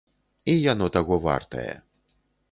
[0.53, 1.69] І яно таго вартае.